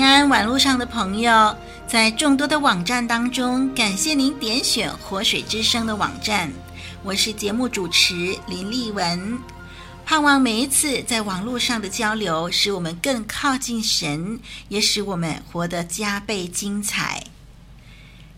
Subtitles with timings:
[0.00, 1.54] 平安网络上的朋友，
[1.86, 6.50] 在众多的网站当中，感谢您点选活水之声的网站。
[7.02, 9.38] 我是节目主持林丽文。
[10.06, 17.22] 盼望每一次在网络上的交流，使我们更靠近神，也使我们活得加倍精彩。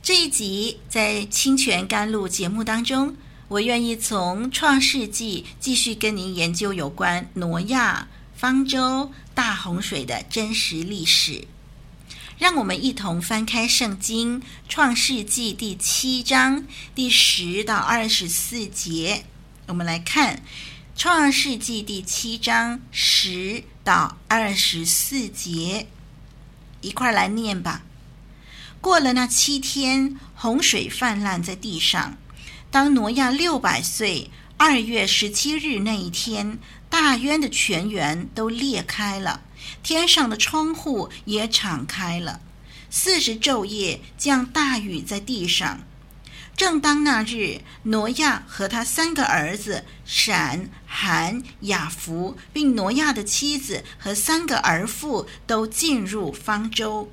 [0.03, 3.15] 这一集在清泉甘露节目当中，
[3.47, 11.47] 我愿意从创世纪继续跟您研究有关挪亚方舟大洪水的真实历史。
[12.39, 19.25] 让我们一同翻开圣经创世纪第七章第十到二十四节，
[19.67, 20.43] 我们来看。
[20.95, 25.87] 创世纪第七章十到二十四节，
[26.83, 27.83] 一块来念吧。
[28.81, 32.19] 过了那七天，洪水泛滥在地上。
[32.71, 36.59] 当挪亚六百岁二月十七日那一天，
[36.93, 39.41] 大渊的泉源都裂开了，
[39.83, 42.43] 天上的窗户也敞开了。
[42.91, 45.81] 四十昼夜降大雨在地上。
[46.55, 57.11] 正当那日，挪亚和他三个儿子闪、含、雅弗，并挪亚的妻子和三个儿妇都进入方舟。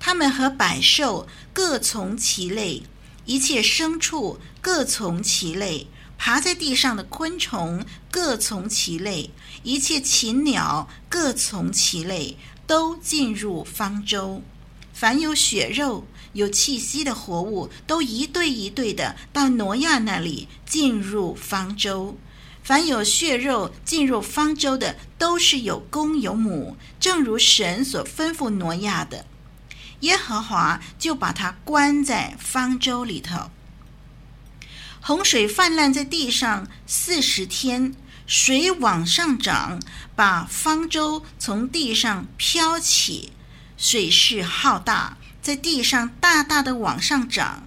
[0.00, 2.82] 他们和百兽各从其类，
[3.24, 5.86] 一切牲畜各从其类，
[6.24, 9.28] 爬在地上的昆虫各从其类，
[9.64, 14.40] 一切禽鸟各从其类，都进入方舟。
[14.92, 22.16] 凡有血肉，有气息的活物都一对一对的到挪亚那里进入方舟。
[22.62, 29.26] 凡有血肉进入方舟的，都是有公有母，正如神所吩咐挪亚的。
[30.02, 33.50] 耶和华就把他关在方舟里头。
[35.04, 37.92] 洪水泛滥在地上四十天，
[38.24, 39.80] 水往上涨，
[40.14, 43.32] 把方舟从地上飘起，
[43.76, 45.16] 水势浩大。
[45.40, 47.66] 在地上大大的往上涨，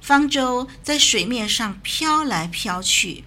[0.00, 3.24] 方舟在水面上飘来飘去，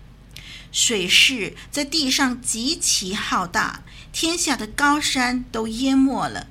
[0.72, 6.48] 水势在地上极其浩大，天下的高山都淹没了，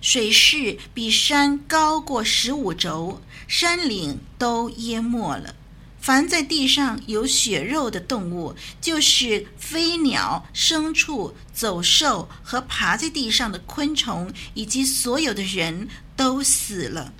[0.00, 5.54] 水势比山高过十五肘，山岭都淹没了。
[6.00, 15.88] 凡在地上有血肉的动物，就是飞鸟、牲畜、走兽和爬在地上的昆虫，以及所有的人。
[16.16, 17.14] 都死了，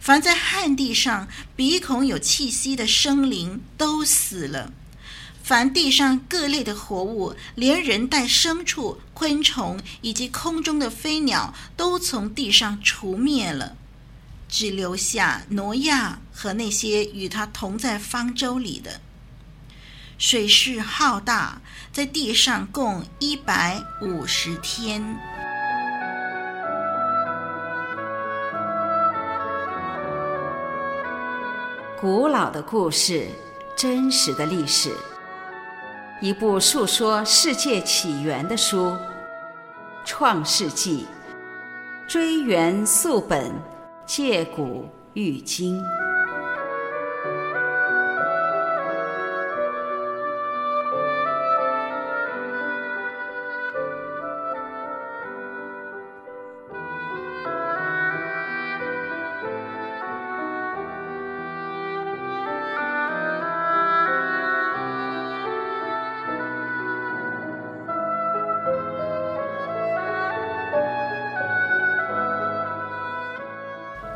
[0.00, 4.72] 凡在旱地上鼻孔有气息的生灵都死了，
[5.44, 13.76] 凡地上各类的活物，连人带牲畜、昆虫以及空中的飞鸟，都从地上除灭了，
[14.52, 19.00] 只留下挪亚和那些与他同在方舟里的。
[20.18, 21.58] 水势浩大，
[21.90, 25.02] 在地上共一百五十天。
[31.98, 33.26] 古老的故事，
[33.74, 34.94] 真实的历史，
[36.20, 38.90] 一部述说世界起源的书，
[40.04, 41.06] 《创世纪》，
[42.06, 43.50] 追源溯本，
[44.06, 46.01] 借古喻今。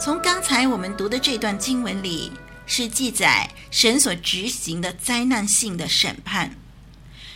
[0.06, 2.30] 从刚才我们读的这段经文里，
[2.64, 6.54] 是记载神所执行的灾难性的审判。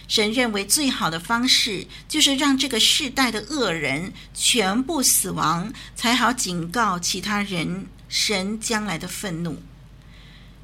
[0.07, 9.61] 神认为最好的方式，就是让这个世代的恶人全部死亡，才好警告其他人神将来的愤怒。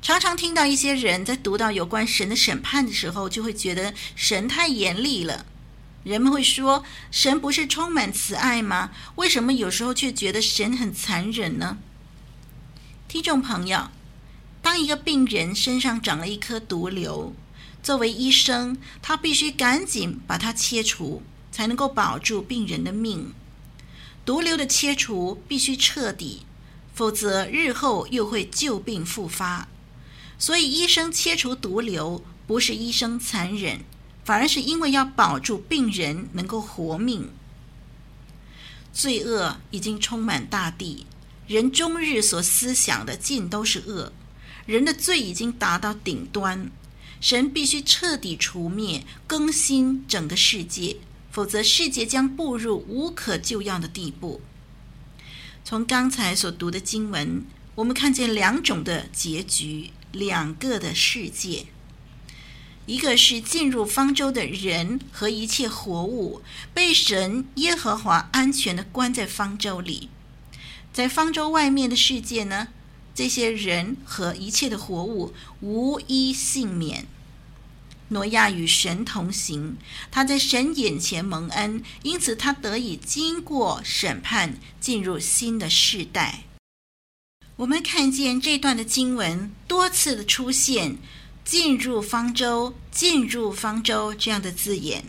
[0.01, 5.45] 常常听到一些人在读到有关神的审判的时候，就会觉得神太严厉了。
[6.05, 8.93] 人们会说，神不是充满慈爱吗？
[9.17, 11.79] 为什么有时候却觉得神很残忍呢？
[13.17, 13.89] 听众朋友，
[14.61, 17.33] 当一个病人身上长了一颗毒瘤，
[17.83, 23.33] 作为医生，他必须赶紧把它切除，才能够保住病人的命。
[24.27, 26.43] 毒瘤的切除必须彻底，
[26.93, 29.67] 否则日后又会旧病复发。
[30.39, 33.81] 所以，医生切除毒瘤不是医生残忍，
[34.27, 37.31] 反而是因为要保住病人能够活命。
[38.93, 41.07] 罪恶已经充满大地，
[41.47, 44.13] 人终日所思想的尽都是恶，
[44.67, 46.71] 人的罪已经达到顶端。
[47.21, 50.97] 神必须彻底除灭、更新整个世界，
[51.31, 54.43] 否则世界将步入无可救药的地步。
[55.65, 57.45] 从刚才所读的经文，
[57.75, 61.67] 我们看见两种的结局，两个的世界：
[62.85, 66.43] 一个是进入方舟的人和一切活物，
[66.75, 70.11] 被神耶和华安全地关在方舟里；
[70.97, 72.69] 在方舟外面的世界呢？
[73.15, 77.07] 这些人和一切的活物无一幸免。
[78.09, 79.77] 挪亚与神同行，
[80.11, 86.45] 他在神眼前蒙恩，因此他得以经过审判，进入新的世代。
[87.57, 90.97] 我们看见这段的经文多次的出现
[91.45, 95.05] “进入方舟”“进入方舟”这样的字眼，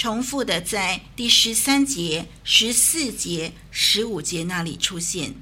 [0.00, 5.34] 重复的在第十三节、十四节、十五节那里出现。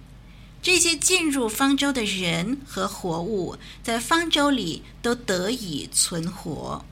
[0.60, 6.84] 这些进入方舟的人和活物，在方舟里都得以存活。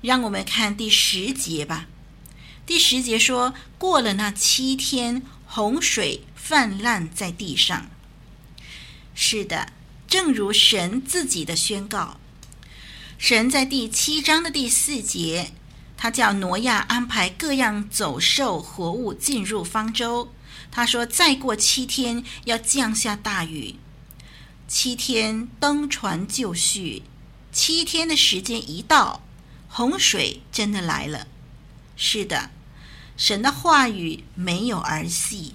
[0.00, 1.88] 让我们看第十节吧。
[2.64, 7.90] 第十节说：“过了那七天，洪水泛滥在地上。”
[9.14, 9.74] 是的，
[10.08, 12.18] 正如神自己的宣告。
[13.18, 15.52] 神在第七章的第四节，
[15.96, 20.32] 他叫挪亚安排各样走兽活物进入方舟。
[20.70, 23.76] 他说：“再过七天要降下大雨，
[24.66, 27.04] 七天登船就绪。
[27.52, 29.22] 七天的时间一到，
[29.68, 31.28] 洪水真的来了。
[31.96, 32.50] 是的，
[33.16, 35.54] 神的话语没有儿戏。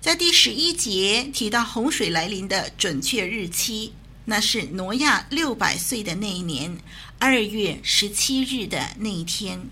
[0.00, 3.92] 在第十一节提到洪水来临的准确日期，
[4.30, 6.76] 那是挪亚六百岁的那一年
[7.18, 9.70] 二月十七日的那一天。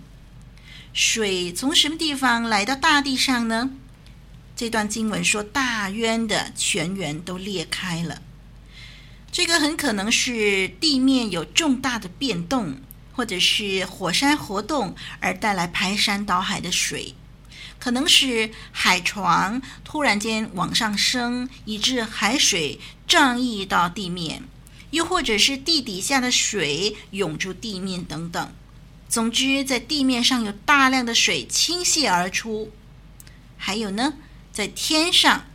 [0.94, 3.72] 水从什么地方来到大地上呢？
[4.56, 8.22] 这段经文说，大渊的泉源都裂开了。
[9.30, 12.76] 这个很可能是地面有重大的变动，
[13.12, 17.14] 或者是火山活动而带来排山倒海的水，
[17.78, 24.42] 可能是海床突然间往上升，以致海水涨溢到地面，
[24.90, 28.52] 又或者是地底下的水涌出地面等等。
[29.08, 32.72] 总之，在地面上有大量的水倾泻而出。
[33.56, 34.14] 还有呢？
[34.52, 35.46] 在天上，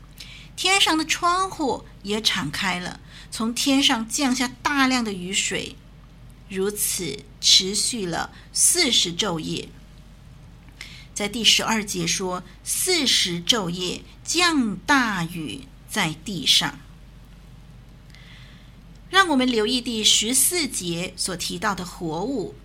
[0.55, 5.75] 天上的窗户也敞开了，从天上降下大量的雨水，
[6.47, 9.67] 如此持续了四十昼夜。
[11.13, 16.79] 在第十二节说，四十昼夜降大雨在地上。
[19.09, 22.55] 让我们留意第十四节所提到的活物，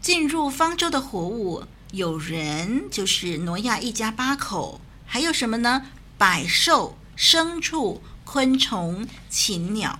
[0.00, 4.80] 进入方舟的活物，有人，就是挪亚一家八口。
[5.04, 5.86] 还有什么呢？
[6.16, 9.98] 百兽、牲畜、昆虫、禽鸟。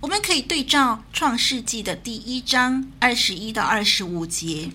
[0.00, 4.70] 我们可以对照《创世纪》的第一章二十一到二十五节。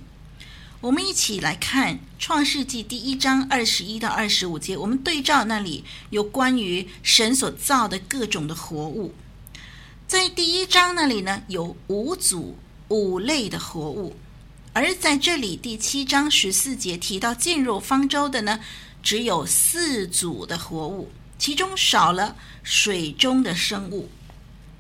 [0.81, 4.77] 我们一起来看《创世纪》第一章二十一到二十五节。
[4.77, 9.13] 我们对照那里有关于神所造的各种的活物。
[10.07, 12.55] 在第一章那里呢，有五组
[12.87, 14.15] 五类的活物，
[14.71, 18.61] 而在这里第七章十四节提到进入方舟的呢，
[19.03, 24.09] 只有四组的活物，其中少了水中的生物，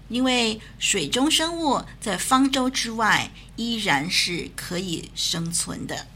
[0.09, 6.07] 因为水中生物在方舟之外依然是可以生存的。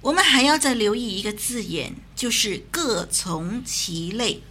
[0.00, 4.42] 我们还要再留意一个字眼，就是各从其类。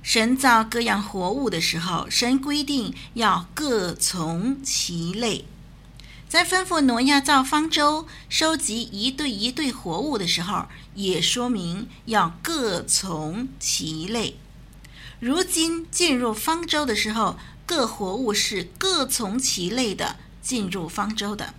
[0.00, 5.44] 神造各样活物的时候，神规定要各从其类。
[6.28, 14.36] 在吩咐挪亚造方舟、收集一对一对活物的时候，也说明要各从其类。
[15.20, 21.54] 如今进入方舟的时候，各活物是各从其类的进入方舟的。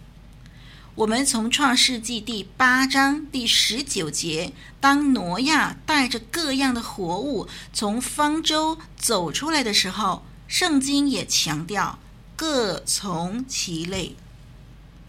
[0.95, 11.99] 我们从创世纪第八章第十九节，当挪亚带着各样的活物从方舟走出来的时候，圣经也强调
[12.37, 14.15] 各从其类。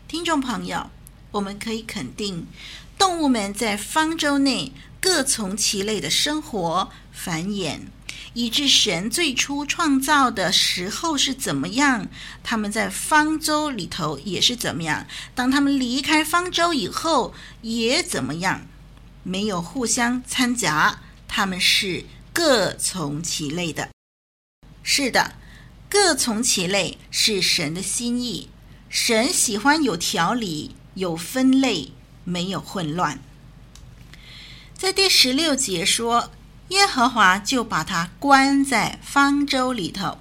[0.09, 0.91] 听众朋友，
[1.31, 2.49] 我们可以肯定，
[2.99, 7.83] 动物们在方舟内各从其类的生活、繁衍，
[8.33, 12.09] 以致神最初创造的时候是怎么样，
[12.45, 15.05] 他们在方舟里头也是怎么样。
[15.35, 18.67] 当他们离开方舟以后，也怎么样，
[19.25, 23.89] 没有互相掺杂，他们是各从其类的。
[24.85, 25.35] 是的，
[25.89, 28.49] 各从其类是神的心意。
[28.89, 33.21] 神喜欢有条理、有分类，没有混乱。
[34.75, 36.31] 在第十六节说。
[36.71, 40.19] 耶和华就把他关在方舟里头。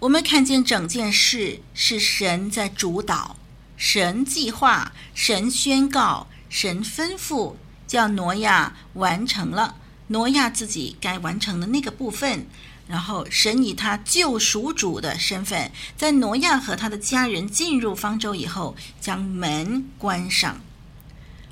[0.00, 3.36] 我们看见整件事是神在主导，
[3.76, 7.54] 神计划，神宣告，神吩咐，
[7.86, 9.76] 叫挪亚完成了
[10.08, 12.46] 挪亚自己该完成的那个部分。
[12.88, 20.60] 然后，神以他救赎主的身份，在挪亚和他的家人进入方舟以后，将门关上。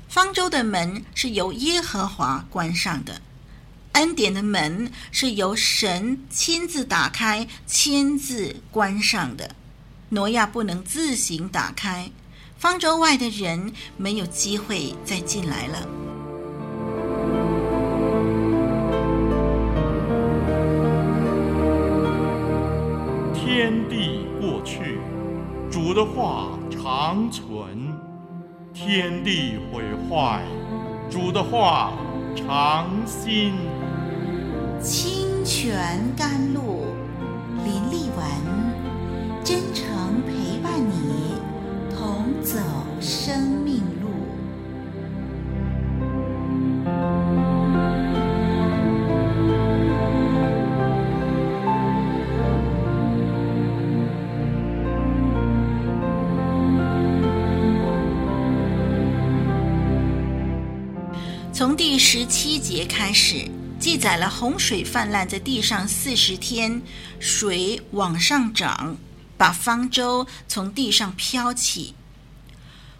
[0.07, 3.21] 方舟的门是由耶和华关上的。
[3.95, 9.55] 恩典的门是由神亲自打开、亲自关上的。
[10.09, 12.11] 挪亚不能自行打开，
[12.57, 15.87] 方舟外的人没有机会再进来了。
[23.33, 24.99] 天地过去，
[25.71, 27.95] 主的话长存；
[28.73, 30.43] 天地毁坏，
[31.09, 31.93] 主的话
[32.35, 33.53] 长新。
[34.85, 36.85] 清泉甘露，
[37.63, 38.23] 林立文，
[39.43, 41.33] 真诚陪伴你，
[41.89, 42.59] 同走
[43.01, 44.11] 生命路。
[61.51, 63.54] 从第十七节开始。
[63.85, 66.81] 记载了洪水泛滥在地上四十天，
[67.19, 68.97] 水往上涨，
[69.37, 71.93] 把方舟从地上飘起。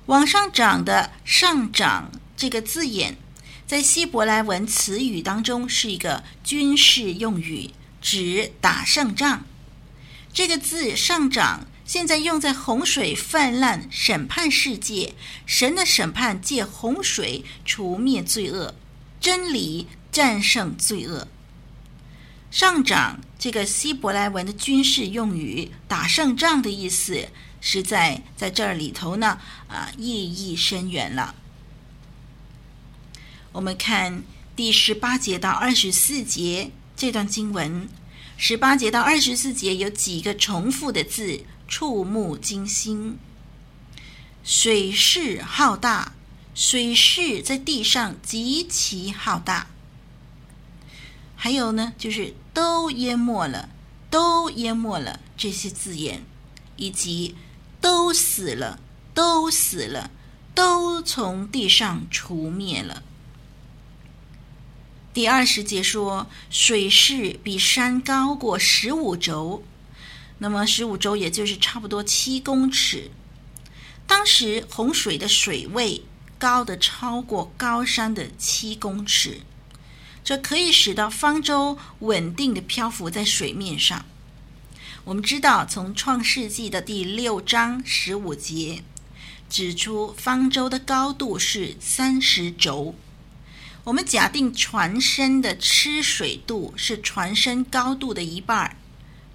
[0.05, 3.17] 往上涨的“上涨”这个字眼，
[3.65, 9.43] 在希伯来文词语当中是一个军事用语，指打胜仗。
[10.31, 15.15] 这个字“上涨”现在用在洪水泛滥、审判世界，
[15.47, 18.75] 神的审判借洪水除灭罪恶，
[19.19, 19.87] 真理。
[20.15, 21.27] 战胜罪恶，
[22.49, 27.27] 上涨这个希伯来文的军事用语，打胜仗的意思，
[27.59, 31.35] 实在在这里头呢，啊，意义深远了。
[33.51, 34.23] 我们看
[34.55, 37.89] 第十八节到二十四节这段经文，
[38.37, 43.17] 十八节到二十四节有几个重复的字，触目惊心。
[44.45, 46.13] 水势浩大，
[46.53, 49.67] 水势在地上极其浩大。
[51.35, 53.69] 还有呢，就是都淹没了，
[54.09, 56.23] 都淹没了这些字眼，
[56.77, 57.35] 以及
[57.79, 58.79] 都死了，
[59.13, 60.09] 都死了，
[60.53, 63.03] 都从地上除灭了。
[65.13, 69.63] 第二十节说，水势比山高过十五肘，
[70.39, 73.11] 那么十五肘也就是差不多七公尺。
[74.07, 76.03] 当时洪水的水位
[76.37, 79.41] 高的超过高山的七公尺。
[80.25, 84.03] 这可以使得方舟稳定地漂浮在水面上。
[85.03, 88.83] 我们知道，从创世纪的第六章十五节
[89.47, 92.95] 指出，方舟的高度是三十肘。
[93.83, 98.77] 我们假定船身的吃水度是船身高度的一半儿，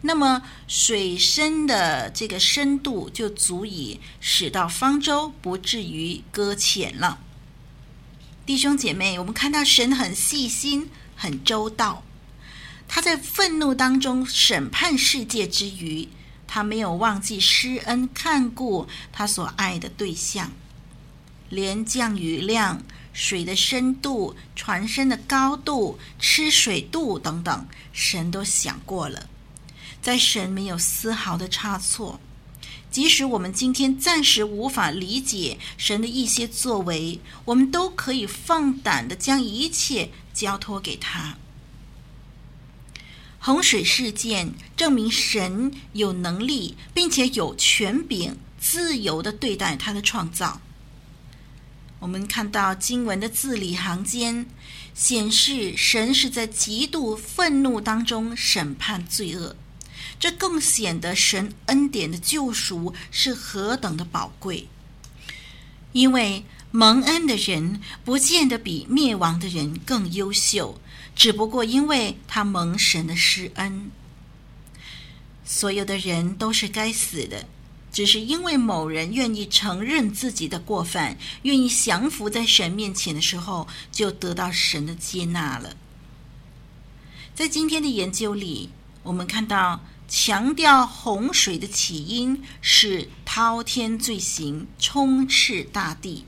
[0.00, 7.20] 那么水深的这个深度就足以使到方舟不至于搁浅了。
[8.50, 12.02] 弟兄姐妹，我们看到神很细心、很周到。
[12.88, 16.08] 他在愤怒当中审判世界之余，
[16.48, 20.50] 他没有忘记施恩看顾他所爱的对象。
[21.48, 29.28] 连降雨量、水的深度、船身的高度、吃水度等等，神都想过了。
[30.02, 32.18] 在神没有丝毫的差错。
[32.90, 41.36] 即使我们今天暂时无法理解神的一些作为，我们都可以放胆地将一切交托给他。
[43.38, 50.60] 洪水事件证明神有能力，并且有权柄，自由地对待他的创造。
[52.00, 54.46] 我们看到经文的字里行间，
[54.94, 59.56] 显示神是在极度愤怒当中审判罪恶。
[60.20, 64.68] 这更显得神恩典的救赎是何等的宝贵，
[65.92, 70.78] 因为蒙恩的人不见得比灭亡的人更优秀，
[71.16, 73.90] 只不过因为他蒙神的施恩。
[75.42, 77.48] 所有的人都是该死的，
[77.90, 85.74] 只是因为某人愿意承认自己的过犯，愿意降服在神面前的时候，就得到神的接纳了。
[87.34, 88.70] 在今天的研究里，
[89.02, 96.24] 我们看到强调洪水的起因是滔天罪行充斥大地，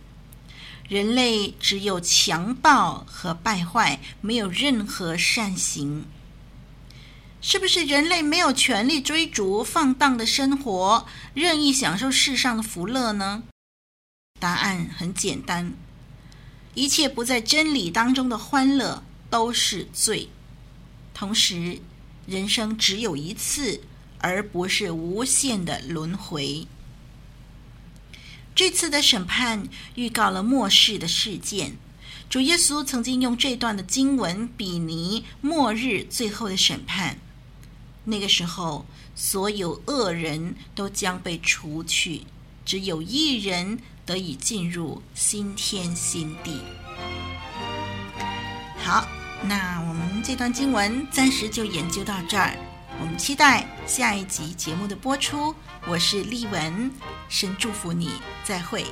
[0.88, 6.04] 人类只有强暴和败坏，没有任何善行。
[7.40, 13.42] 是不是人类没有权利追逐放荡的生活，任意享受世上的福乐呢？
[14.38, 15.72] 答案很简单，
[16.74, 20.28] 一切不在真理当中的欢乐都是罪。
[21.12, 21.80] 同时，
[22.26, 23.80] 人生只有一次，
[24.18, 26.66] 而不是无限的轮回。
[28.54, 31.76] 这次的审判预告了末世的事件。
[32.28, 37.18] 主耶稣曾经用这段的经文比拟末日最后的审判。
[38.04, 42.22] 那个时候，所有恶人都将被除去，
[42.64, 46.60] 只有一人得以进入新天新地。
[48.78, 49.21] 好。
[49.44, 52.56] 那我们这段经文暂时就研究到这儿，
[53.00, 55.52] 我们期待下一集节目的播出。
[55.84, 56.90] 我是丽文，
[57.28, 58.12] 神祝福你，
[58.44, 58.87] 再会。